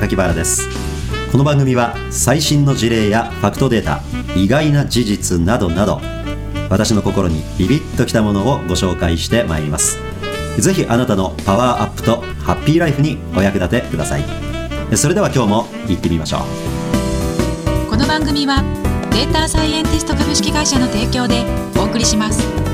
[0.00, 0.68] 榊原です。
[1.30, 4.00] この番組は最新の事例やファクトデータ
[4.34, 6.00] 意外な事実などなど
[6.68, 9.98] 私の心にビビッときたものをご紹介してまいります。
[10.58, 14.24] ぜひあなたのパワーアップとハッピーライフにお役立てください。
[14.96, 17.90] それでは今日も行ってみましょう。
[17.90, 18.64] この番組は
[19.12, 21.44] データサイエンティスト株式会社の提供で
[21.76, 22.73] お送りします。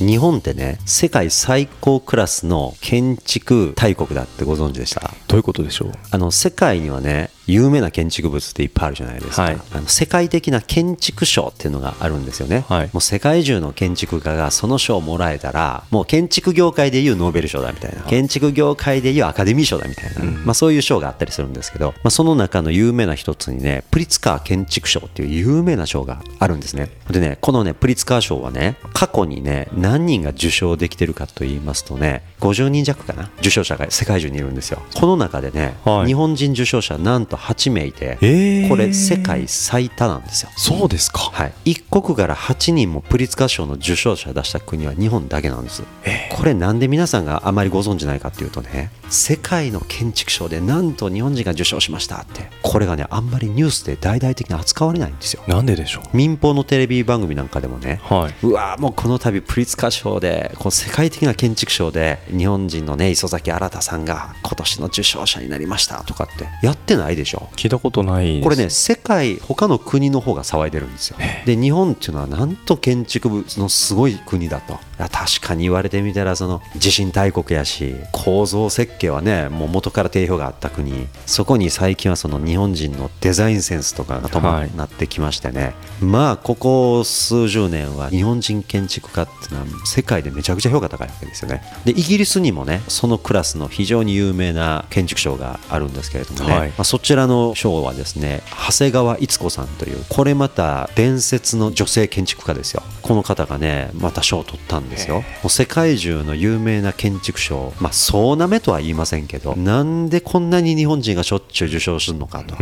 [0.00, 5.12] 日本ってね世界最高クラスの建築大国だってご存知でした？
[5.28, 5.92] どういうことでしょう？
[6.10, 18.02] あの世界にはね有名な建築物っていっぱいあるじゃないですか、はい、あの世界的な建築賞っていうのがあるんですよね、はい、もう世界中の建築家がその賞をもらえたらもう建築業界でいうノーベル賞だみたいな。
[18.02, 26.90] 建築業界でいうアカデミー賞だみたいな、うん、まあ、そういう賞があったりするんですけど、まあ、その中の有名な一つにねプリツカー建築賞っていう有名な賞があるんですね。
[27.10, 34.82] でねこのねプリツカー賞はね過去にね何人が受賞できてるかと言いますとね50人弱かな受賞者が世界中にいるんですよ。
[34.94, 40.50] この中でね、はい、日本人受賞者なんと8名いて、えー、これ世界最多なんですよ。
[40.56, 52.48] そうですか、はい、一国から8人もプリツカー賞の受賞者出した国は日本だけなんです、えー、これなんで皆さんがあまりご存じないかっていうとね世界の建築賞でなんと日本人が受賞しましたって。
[52.62, 55.42] これがねあんまりニュースで大々的に扱われないんですよ。
[55.48, 56.16] なんででしょう？
[56.16, 66.46] 民放のテレビ番組なんかでもね、はい、うわもうこの度プリツカー賞でこの世界的な建築賞で日本人のね磯崎新さんが今年の受賞者になりましたとかって。
[66.62, 67.48] やってないでしょ？
[67.56, 71.18] 聞いたことないこれね世界他の国の方が騒いでるんですよ。
[71.46, 74.78] で日本っていうのはなんと建築物のすごい国だと。
[74.98, 81.06] 確かに言われてみたらその地震大国やし構造設計はねもう元から定評があった国。
[81.26, 91.62] そこに最近はその日本人のデザインセンスとかが伴ってきましてね、はい、まあここ数十年は日本人建築家っていうのは世界でめちゃくちゃ評価高いわけですよね。
[91.84, 102.82] でイギリスにもねそのクラスの非常に有名な建築賞があるんですけれどもね、はい、まあ、そちらの賞はですね長谷川逸子さんというこれまた伝説の女性建築家ですよ。
[103.02, 105.16] この方がねまた賞を取ったんですよ。
[105.16, 109.56] もう世界中の有名な建築賞まあ総なめとは言いませんけど。
[109.56, 112.56] なんでこんなに日本人がしょっちゅう受賞するのかと。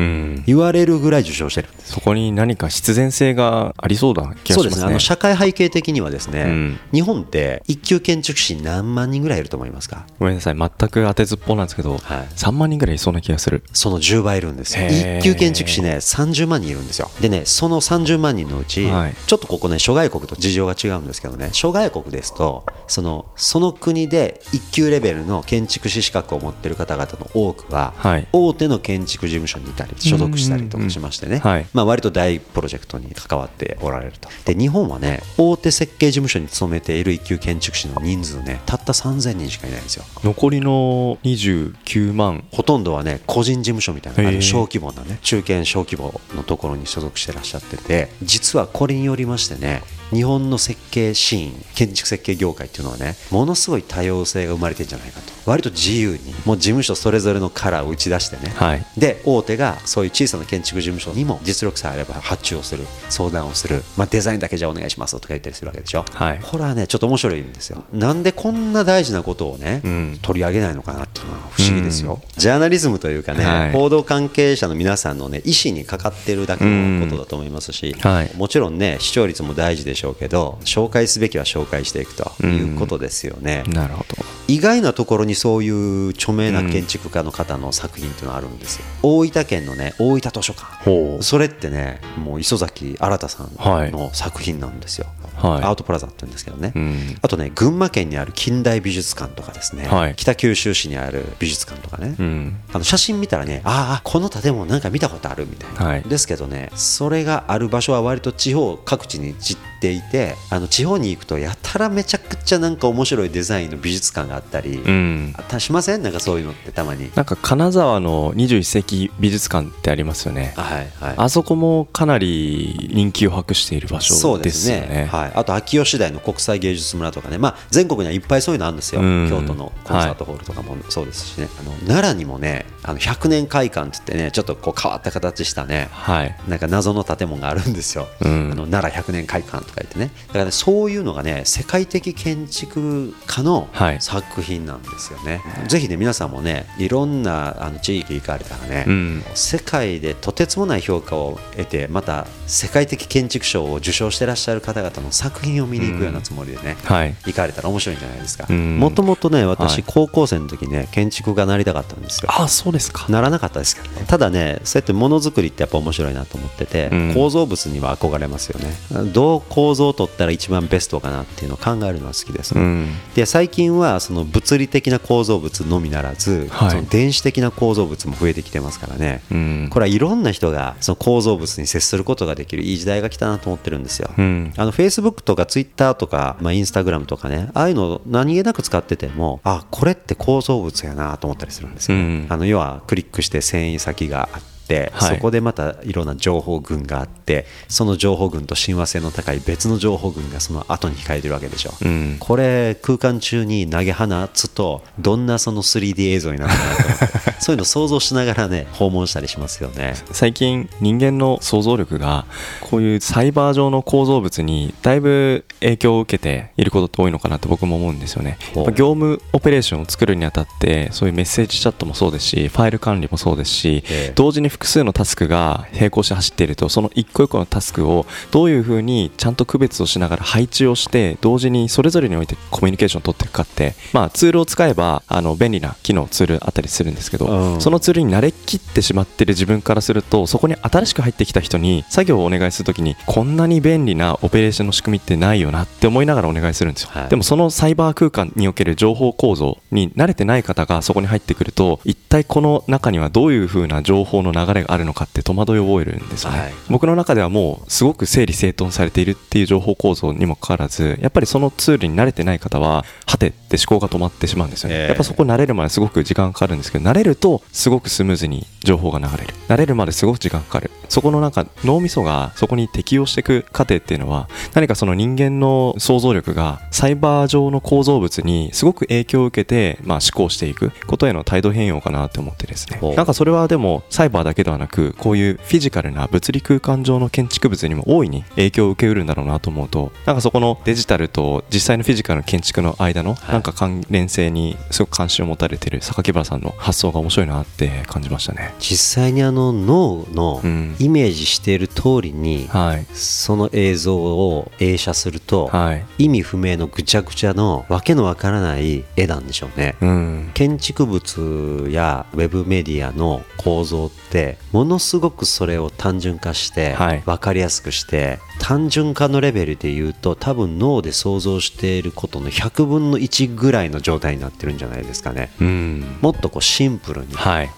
[0.46, 4.54] 言われるぐらい受賞してるんです、そこに何か必然性がありそうだ気がしますね。
[4.54, 4.86] そうですね。
[4.86, 10.06] あの社会背景的にはですね、うん、日本って一級建築士何万人ぐらいいると思いますか？
[10.18, 10.56] ごめんなさい。
[10.56, 13.62] 全く当てずっぽうなんですけど、はい、3万人ぐらいいそうな気がする。
[13.72, 14.86] その10倍いるんですよ。
[14.88, 17.10] 一級建築士ね30万人いるんですよ。
[17.20, 31.66] でねその30万人のうち、はい、ちょっとここね諸外国と事情が違うんですけどね諸外国ですとそのその国で一級レベルの建築士資格を持っている方々の多くは、はい、大手の建築事務所にいたり所属したりとかしましてね、はい。
[31.72, 34.28] まあ、割と大プロジェクトに関わっておられると。
[34.44, 40.04] で日本はね大手設計事務所に勤めている一級建築士の人数ねたった3000人しかいないんですよ。
[40.22, 42.44] 残りの29万。
[42.52, 55.38] ほとんどはね個人事務所みたいな小規模なね中堅小規模のところに所属してらっしゃってて実はこれによりましてね日本の設計シーン建築設計業界っていうのはねものすごい多様性が生まれてるんじゃないかと。
[55.48, 67.82] 割と自由にもう事務所それぞれのカラーを打ち出してね、はい、で大手がそういう小さな建築事務所にも実力さえあれば発注をする相談をする、まあ、デザインだけじゃお願いしますとか言ったりするわけでしょ、はい、これはねちょっと面白いんですよ。
[67.94, 83.64] なんでこんな大事なことをね、うん、取り上げないのかなっていうのは不思議ですよ、うん、ジャーナリズムというかね、はい、報道関係者の皆さんのね意思にかかってるだけのことだと思いますし、はい、もちろんね視聴率も大事でしょうけど紹介すべきは紹介していくということですよね。
[83.68, 84.24] なるほど。
[84.46, 88.84] 意外なところにそういう著名な建築家の方の作品っていうのがあるんですよ。
[89.02, 91.22] 大分県のね大分図書館。
[91.22, 95.06] それってねもう磯崎新さんの作品なんですよ。
[95.38, 116.02] はい、アートプラザって言うんですけどね、うん、あとね群馬県にある近代美術館とかですね、はい、北九州市にある美術館とかね、うん、あの写真見たらねああこの建物なんか見たことあるみたいな、はい、ですけどねそれがある場所は割と地方各地に散っていてあの地方に行くとやたらめちゃくちゃなんか面白いデザインの美術館があったり、うん、あしません？
[116.02, 117.10] なんかそういうのってたまに。
[117.14, 130.76] なんか金沢の21世紀美術館ってありますよね、はいはい、あそこもかなり人気を博している場所ですよね、ね、はい、あと秋吉台の国際芸術村とかね、まあ、全国にはいっぱいそういうのあるんですよ、京都のコンサートホールとかも。
[130.88, 140.10] そうですしね、はい、あの奈良にもねあの100年会館って言ってねちょっとこう変わった形したね、はい、なんか謎の建物があるんですよ、うん、あの奈良100年会館とかか言ってね。
[140.28, 143.68] だから、ね、そういうのがね世界的建築家の
[144.00, 158.52] 作品なんですよね、はい、ぜひね皆さんもねいろんなあの地域行かれたらね、うん、世界でとてつもない評価を得てまた世界的建築賞を受賞してらっしゃる方々の作品を見に行くようなつもりでね、うんはい、行かれたら面白いんじゃないですか。
[158.52, 162.30] もともとね私高校生の時ね建築がなりたかったんですよ。
[162.32, 163.06] あそうですか。
[163.08, 164.04] ならなかったですけどね。
[164.06, 168.74] ただねそうやってものづくりってやっぱ面白いなと思ってて、うん、構造物には憧れますよね。
[169.12, 194.57] どう構造を取ったら一番ベストかなっていうのを考えるのが好きです、ね、うん、で最近はその物理的な構造物のみならず、はい、その電子的な構造物も増えてきてますからね、うん、これはいろんな人がその構造物に接することができるいい時代が来たなと思ってるんですよ、うん、あの Facebook とか Twitter とか、まあ、Instagram とかねああいうの何気なく使っててもあこれって構造物やなと思ったりするんですよ、ね、あの要はクリックして繊維先があって、
[194.92, 207.28] はい、そこでまたいろんな情報群があってその情報群と親和性の高い別の情報群がその後に控えてるわけでしょ、うん、これ空間中に投げ放つとどんなその 3D 映像になるかなと。
[207.38, 209.94] そういうの想像しながらね訪問したりしますよね。
[210.10, 212.26] 最近人間の想像力が
[212.60, 218.38] こういうサイバー上の構造物にだいぶ影響を受けていることって多いのかなって僕も思うんですよね。
[218.54, 269.34] 業務オペレーションを作るにあたってそういうメッセージチャットもそうですしファイル管理もそうですし、同時に複数のタスクが並行して走っているとその一個一個のタスクをどういうふうにちゃんと区別をしながら配置をして同時にそれぞれにおいてコミュニケーションを取っていくかって、まあ、ツールを使えばあの便利な機能ツールあったりするんですけど、うん、そのツールに慣れきってしまってる自分からするとそこに新しく入ってきた人に作業をお願いするときにこんなに便利なオペレーションの仕組みってないよなって思いながらお願いするんですよ、はい、でもそのサイバー空間における情報構造に慣れてない方がそこに入ってくると一体この中にはどういうふうな情報の流れがあるのかって戸惑いを覚えるんですよね、はい、僕の中ではもうすごく整理整頓されているっていう情報構造にもかかわらずやっぱりそのツールに慣れてない方ははてって思考が止まってしまうんですよね、えー、やっぱそこ慣れるまですごく時間かかるんですけど慣れるとすごくスムーズに情報が流れる。
[269.48, 270.70] 慣れるまですごく時間かかる。
[270.88, 282.80] そこのなんか脳みそがそこに適応していく過程っていうのは何かその人間の想像力がサイバー上の構造物にすごく影響を受けて、まあ、思考していくことへの態度変容かなって思ってですね。
[282.94, 298.54] なんかそれはでもサイバーだけではなくこういうフィジカルな物理空間上の建築物にも大いに影響を受けうるんだろうなと思うとなんかそこのデジタルと実際のフィジカルの建築の間のなんか関連性にすごく関心を持たれている榊原さんの発想が面白いなって感じましたね。
[298.58, 300.40] 実際にあの脳の
[300.78, 327.08] イメージしている通りに、はい、その映像を映写すると、はい、意味不明のぐちゃぐちゃのわけのわからない絵なんでしょうね、うん、建築物やウェブメディアの構造ってものすごくそれを単純化して分かりやすくして単純化のレベルで言うと多分脳で想像していることの100分の1ぐらいの状態になってるんじゃないですかね、うん、もっとこうシンプルに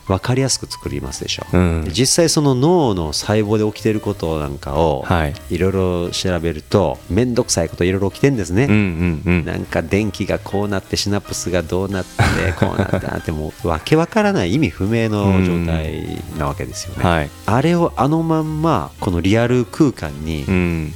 [0.06, 5.04] 分かりやすく作りますでしょ、うん、実際その脳の細胞で起きてることなんかを
[5.50, 5.60] い。
[5.60, 12.10] ろいろ調べると面倒くさいこといろいろ起きてんですね、うんうんうん、なんか電気がこうなってシナプスがどうなって
[12.58, 20.44] こうなったってもうわけわからない意味不明の状態なわけですよね、はい、あれをあのまんまこのリアル空間に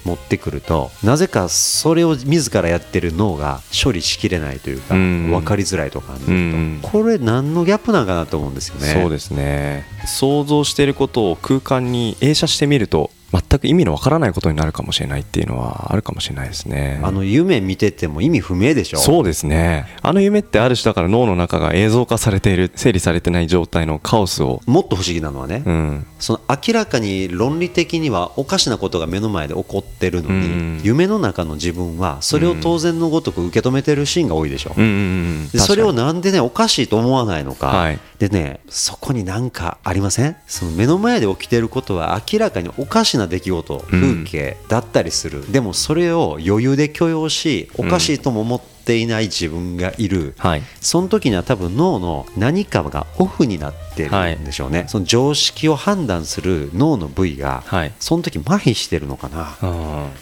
[0.04, 9.00] 持ってくると、なぜかそれを自らやってる脳が処理しきれないというか、分かりづらいと感じると、これ何のギャップなんかなと思うんですよね。
[9.00, 9.86] そうですね。
[10.06, 17.00] 想像していることを空間に映写してみると全く意味のわからないことになるかもしれないっていうのはあるかもしれないですね。
[17.02, 18.98] あの夢見てても意味不明でしょ。
[18.98, 19.86] そうですね。
[20.02, 24.60] あの夢ってある種だから脳の中が映像化されている整理されてない状態のカオスを。
[24.66, 40.36] もっと不思議なのはね、うん、その明らかに論理的にはおかしなことが目の前で起こってるのに、うん、夢の中の自分はそれを当然のごとく受け止めてるシーンが多いでしょ、うん、でそれをなんでねおかしいと思わないのか、はい、でねそこに何かありません？
[40.46, 59.56] その目の前で起きてることは明らかにおかしな出来事風景だったりする、うん、でもそれを余裕で許容しおかしいとも思ってっていない自分がいる、はい、その時には多分脳の何かがオフになってるんでしょうね、はい、その常識を判断する脳の部位が、はい、その時麻痺してるのかな、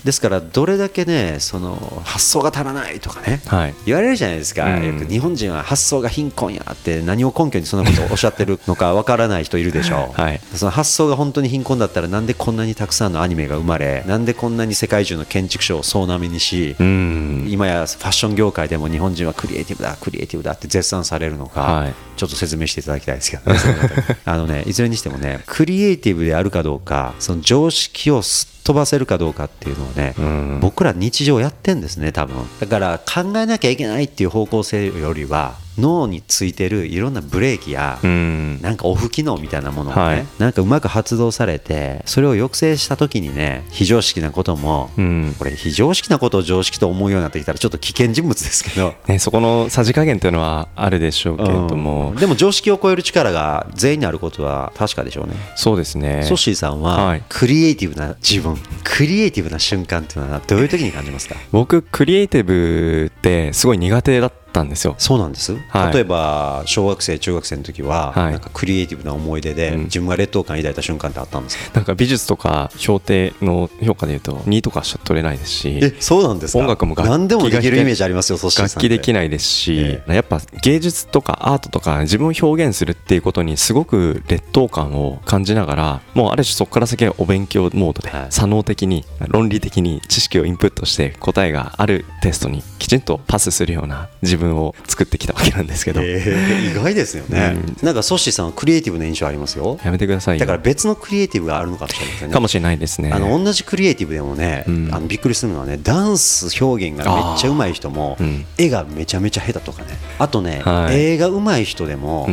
[0.05, 3.41] ですからどれだけねその発想が足らないとかね、
[3.85, 23.43] 言われるじゃないですか、うん、よく日本人は発想が貧困やって何を根拠にそんなことをおっしゃってるのかわからない人いるでしょう、その発想が本当に貧困だったらなんでこんなにたくさんのアニメが生まれなんでこんなに世界中の建築賞を総なめにし、うん、今やファッション業業界でも日本人はクリエイティブだクリエイティブだって絶賛されるのか、はい、ちょっと説明していただきたいですけど、
[24.27, 32.37] あのねいずれにしてもねクリエイティブであるかどうかその常識をすっ飛ばせるかどうかっていうのをね、うん、僕ら日常やってんですね多分。
[32.61, 55.35] だから考えなきゃいけないっていう方向性よりは脳についてるいろんなブレーキや、うん、なんかオフ機能みたいなものがね、はい、なんかうまく発動されてそれを抑制した時にね非常識なことも、うん、これ非常識なことを常識と思うようになってきたらちょっと危険人物ですけど、 ね、そこのさじ加減っていうのはあるでしょうけれども、うん、でも常識を超える力が全員にあることは確かでしょうね。
[55.57, 56.25] そうですね。
[56.25, 61.37] ソッシーさんは、はい、クリエイティブな自分クリエイティブな瞬間っていうのはどういう時に感じますか？
[61.51, 64.95] 僕クリエイティブってすごい苦手だったったんですよ。
[64.99, 71.75] そうなんです、はい、例えば小学生中学生の時は、はい、なんかクリエイティブな思い出で、自分が劣等感抱いた瞬間ってあったんですか？
[71.75, 76.59] なんか美術とか評定の評価でいうと2とかしか取れないですしえそうなんですか？
[76.59, 99.79] 音楽も楽器何でもできるイメージありますよ楽器できないですし、えー、やっぱ芸術とかアートとか自分を表現するっていうことにすごく劣等感を感じながらもうある種そこから先はお勉強モードで、はい、左脳的に論理的に知識をインプットして答えがあるテストにきちんとパスするような自分を作ってきたわけなんですけど、えー、意外ですよね、うん、なんかソッシーさんはクリエイティブな印象ありますよ。
[99.83, 102.35] やめてくださいだから別のクリエイティブがあるのかもしれませんね。
[102.35, 103.11] かもしれないですね。
[103.13, 109.89] あの同じクリエイティブでもね、うん、あのびっくりするのはねダンス表現がめっちゃうまい人も、うん、絵がめちゃめちゃ下手とかね。
[110.19, 112.29] あとね、はい、絵がうまい人でも、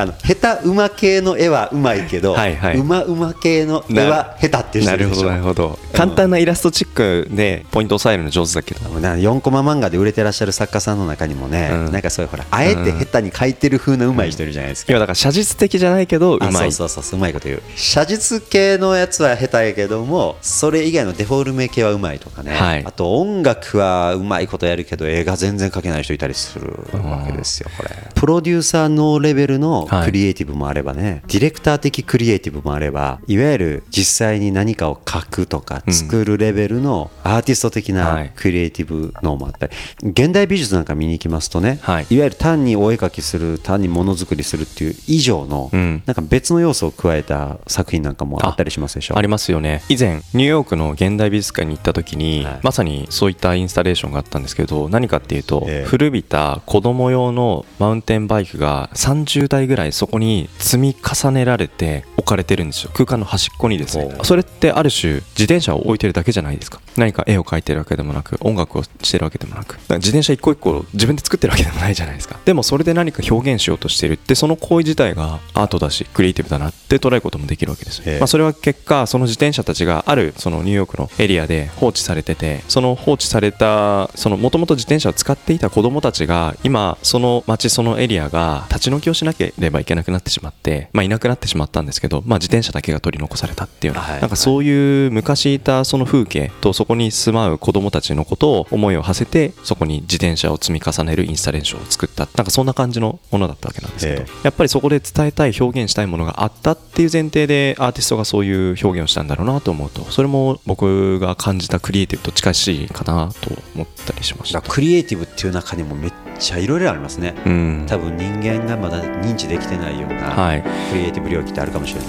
[0.00, 5.78] あの下手馬系の絵はうまいけど、はいはい、馬馬系の絵は下手っていう人なるほどなるほど。
[5.92, 8.80] 簡単なイラストチックでポイントを押さえるの上手だけど。
[8.80, 16.72] 4コマ漫画で売れてらっしゃる作家さんの中にもね、うん、なんかそういうほらあえて下手に描いてる風なうまい人いるじゃないですか、うん、今だから写実的じゃないけどうまい。
[16.72, 17.62] そうそうそううまいこと言う。
[17.76, 49.18] 写実系のやつは下手やけどもそれ以外のデフォルメ系はうまいとかね、はい、あと音楽はうまいことやるけど映画全然描けない人いたりするわけですよこれプロデューサーのレベルのクリエイティブもあればね、はい、ディレクター的クリエイティブもあればいわゆる実際に何かを書くとか作るレベルのアーティスト的なクリエイティブのもあったり、現代美術なんか見に行きますとね、はい、いわゆる単にお絵描きする単にものづくりするっていう以上の、うん、なんか別の要素を加えた作品なんかもあったりしますでしょ？
[49.18, 49.82] ありますよね。
[49.88, 62.90] 以前ニューヨークの現代美術館に行った時に、はい、まさにそういったインスタレーションがあったんですけど何かっていうと、えー、古びた子供用のマウンテンバイクが30台ぐらいそこに積み重ねられて置かれてるんですよ。
[62.94, 64.16] 空間の端っこにですね。
[64.22, 69.78] それってある種自転車を置いてるだけじゃないですか何か絵を描いてるわけでもなく音楽をしてるわけでもなく。
[69.88, 72.38] 自転車一個一個自分で作ってるわけでもないじゃないですか。
[72.44, 102.26] でもそれで何か表現しようとしてるってその行為自体がアートだしクリエイティブだなって捉えることもできるわけです、まあ、それは結果その自転車たちがあるそのニューヨークのエリアで放置されててその放置されたそのもともと自転車を使っていた子供たちが今その街そのエリアが立ち退きをしなければいけなくなってしまって、まあ、いなくなってしまったんですけど、まあ、自転車だけが取り残されたっていう、はい、なんかそういう昔いたその風景とそこに住まう子供たちのことを思いを馳せてそこに自転車を積み重ねるインスタレーションを作った。
[102.34, 114.62] なんかそんな感じのものだったわけなんですけど、やっぱりそこで伝えたい表現したいものがあったっていう前提でアーティストがそういう表現をしたんだろうなと思うとそれも僕が感じたクリエイティブと近しいかなと思ったりしました。
[114.62, 122.08] クリエイティブっていう中にもめっちゃいろいろありますね、うん、多分人間がまだ認知できてないようなクリエイティブ領域ってあるかもしれない、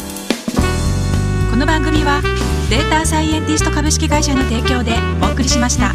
[1.52, 2.22] この番組は
[2.72, 5.92] データサイエンティスト株式会社の提供でお送りしました。